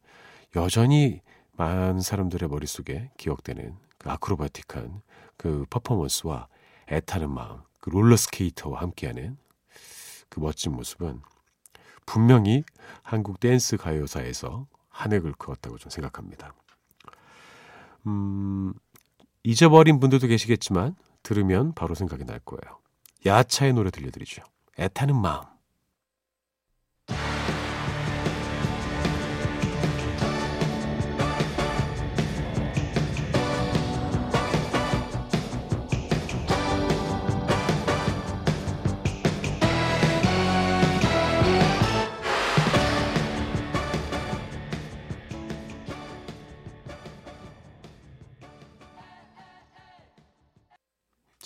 여전히 0.56 1.20
많은 1.52 2.00
사람들의 2.00 2.48
머릿속에 2.48 3.10
기억되는 3.16 3.76
그 3.98 4.10
아크로바틱한 4.10 5.02
그 5.36 5.64
퍼포먼스와 5.70 6.48
애타는 6.90 7.30
마음, 7.30 7.60
그 7.80 7.90
롤러스케이터와 7.90 8.80
함께하는 8.80 9.36
그 10.28 10.40
멋진 10.40 10.72
모습은 10.72 11.20
분명히 12.06 12.64
한국 13.02 13.40
댄스 13.40 13.76
가요사에서 13.76 14.66
한 14.88 15.12
획을 15.12 15.32
그었다고 15.32 15.78
좀 15.78 15.90
생각합니다. 15.90 16.54
음, 18.06 18.72
잊어버린 19.42 20.00
분들도 20.00 20.26
계시겠지만 20.26 20.96
들으면 21.22 21.74
바로 21.74 21.94
생각이 21.94 22.24
날 22.24 22.38
거예요. 22.40 22.78
야차의 23.26 23.74
노래 23.74 23.90
들려드리죠. 23.90 24.42
애타는 24.78 25.16
마음. 25.16 25.44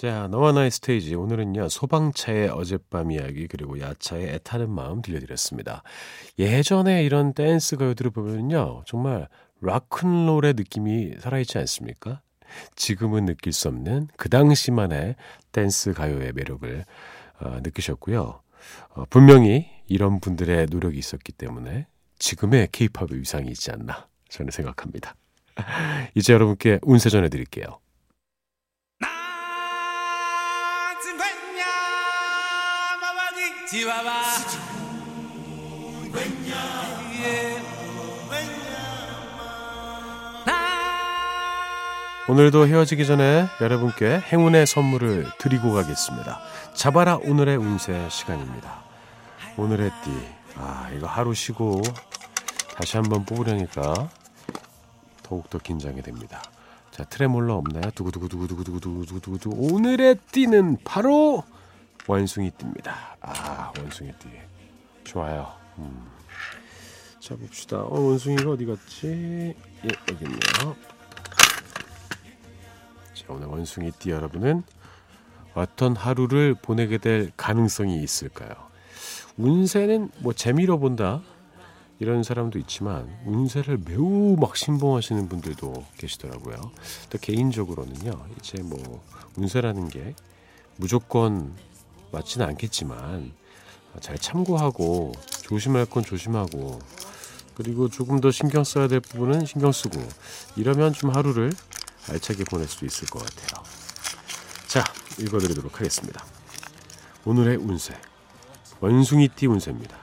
자, 0.03 0.27
너와 0.33 0.51
나의 0.51 0.73
스테이지. 0.73 1.15
오늘은요, 1.15 1.69
소방차의 1.69 2.49
어젯밤 2.49 3.13
이야기, 3.13 3.47
그리고 3.47 3.79
야차의 3.79 4.31
애타는 4.31 4.69
마음 4.69 5.01
들려드렸습니다. 5.01 5.85
예전에 6.41 7.05
이런 7.05 7.35
댄스 7.35 7.77
가요들을 7.77 8.11
보면요, 8.11 8.83
정말 8.85 9.29
락큰롤의 9.61 10.55
느낌이 10.55 11.19
살아있지 11.21 11.57
않습니까? 11.59 12.21
지금은 12.75 13.27
느낄 13.27 13.53
수 13.53 13.69
없는 13.69 14.09
그 14.17 14.29
당시만의 14.29 15.15
댄스 15.53 15.93
가요의 15.93 16.33
매력을 16.33 16.85
어, 17.39 17.61
느끼셨고요. 17.63 18.41
어, 18.95 19.05
분명히 19.09 19.71
이런 19.87 20.19
분들의 20.19 20.67
노력이 20.69 20.99
있었기 20.99 21.31
때문에 21.31 21.87
지금의 22.19 22.71
케이팝의 22.73 23.21
위상이 23.21 23.51
있지 23.51 23.71
않나 23.71 24.09
저는 24.31 24.51
생각합니다. 24.51 25.15
이제 26.17 26.33
여러분께 26.33 26.81
운세 26.83 27.09
전해드릴게요. 27.09 27.79
오늘도 42.29 42.69
헤어지기 42.69 43.07
전에 43.07 43.47
여러분께 43.63 44.19
행운의 44.31 44.67
선물을 44.67 45.27
드리고 45.39 45.73
가겠습니다. 45.73 46.41
잡아라 46.75 47.17
오늘의 47.17 47.57
운세 47.57 48.11
시간입니다. 48.11 48.83
오늘의 49.57 49.91
띠. 50.05 50.11
아, 50.57 50.91
이거 50.95 51.07
하루 51.07 51.33
쉬고 51.33 51.81
다시 52.77 52.99
한번 52.99 53.25
뽑으려니까 53.25 54.11
더욱더 55.23 55.59
긴장이 55.59 56.03
됩니다. 56.03 56.43
자, 56.91 57.05
트레몰러 57.05 57.55
없나요? 57.55 57.91
두구두구두구두구두구두구두구. 57.95 59.75
오늘의 59.75 60.19
띠는 60.31 60.77
바로 60.85 61.43
원숭이 62.07 62.51
띠입니다. 62.51 63.17
아, 63.21 63.73
원숭이 63.79 64.13
띠. 64.19 64.29
좋아요. 65.05 65.53
음. 65.79 66.07
자, 67.21 67.37
봅시다. 67.37 67.79
어, 67.79 68.01
원숭이가 68.01 68.51
어디 68.51 68.67
갔지? 68.67 69.07
예, 69.07 69.89
여기 70.09 70.25
있네요. 70.25 70.77
자, 73.15 73.25
오늘 73.29 73.47
원숭이 73.47 73.93
띠 73.93 74.11
여러분은 74.11 74.65
어떤 75.55 75.95
하루를 75.95 76.55
보내게 76.55 76.99
될 76.99 77.31
가능성이 77.37 78.03
있을까요? 78.03 78.51
운세는 79.37 80.11
뭐 80.19 80.33
재미로 80.33 80.79
본다 80.79 81.23
이런 82.01 82.23
사람도 82.25 82.59
있지만 82.61 83.09
운세를 83.25 83.79
매우 83.85 84.37
막 84.41 84.57
신봉하시는 84.57 85.29
분들도 85.29 85.87
계시더라고요. 85.99 86.57
또 87.11 87.19
개인적으로는요, 87.19 88.27
이제 88.39 88.61
뭐 88.63 89.05
운세라는 89.37 89.89
게 89.89 90.15
무조건 90.77 91.55
맞지는 92.13 92.47
않겠지만 92.47 93.33
잘 94.01 94.17
참고하고 94.17 95.13
조심할 95.43 95.87
건 95.87 96.05
조심하고 96.05 96.79
그리고 97.55 97.89
조금 97.89 98.21
더 98.21 98.31
신경 98.31 98.65
써야 98.65 98.89
될 98.89 99.01
부분은 99.01 99.45
신경 99.45 99.73
쓰고 99.73 100.01
이러면 100.57 100.93
좀 100.93 101.11
하루를 101.11 101.53
알차게 102.09 102.45
보낼 102.45 102.67
수 102.67 102.85
있을 102.85 103.09
것 103.09 103.25
같아요. 103.25 103.63
자, 104.67 104.85
읽어드리도록 105.19 105.79
하겠습니다. 105.79 106.25
오늘의 107.25 107.57
운세. 107.57 107.95
원숭이띠 108.81 109.47
운세입니다. 109.47 109.97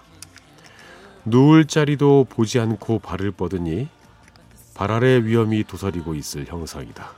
누울 1.25 1.67
자리도 1.67 2.27
보지 2.29 2.59
않고 2.59 2.99
발을 2.99 3.31
뻗으니 3.31 3.89
발 4.73 4.91
아래 4.91 5.21
위험이 5.23 5.63
도사리고 5.63 6.15
있을 6.15 6.45
형상이다. 6.45 7.11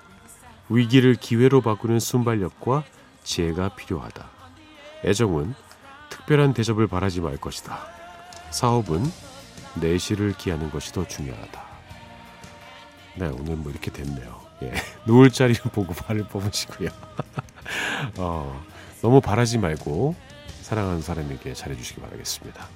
위기를 0.69 1.15
기회로 1.15 1.61
바꾸는 1.61 1.99
순발력과 1.99 2.83
지혜가 3.23 3.75
필요하다. 3.75 4.40
애정은 5.05 5.53
특별한 6.09 6.53
대접을 6.53 6.87
바라지 6.87 7.21
말 7.21 7.37
것이다. 7.37 7.79
사업은 8.51 9.03
내실을 9.75 10.33
기하는 10.37 10.69
것이 10.69 10.91
더 10.91 11.07
중요하다. 11.07 11.61
네, 13.15 13.27
오늘 13.27 13.55
뭐 13.55 13.71
이렇게 13.71 13.91
됐네요. 13.91 14.41
예, 14.63 14.73
누울 15.05 15.31
자리를 15.31 15.61
보고 15.71 15.93
발을 15.93 16.25
뽑으시고요. 16.25 16.89
어, 18.17 18.63
너무 19.01 19.21
바라지 19.21 19.57
말고 19.57 20.15
사랑하는 20.61 21.01
사람에게 21.01 21.53
잘해주시기 21.53 22.01
바라겠습니다. 22.01 22.67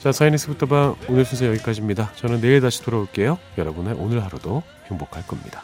자, 0.00 0.12
사이니스부터 0.12 0.66
방 0.66 0.96
오늘 1.08 1.24
순서 1.24 1.46
여기까지입니다. 1.46 2.12
저는 2.14 2.40
내일 2.40 2.60
다시 2.60 2.82
돌아올게요. 2.82 3.38
여러분의 3.56 3.94
오늘 3.94 4.22
하루도 4.22 4.62
행복할 4.86 5.26
겁니다. 5.26 5.62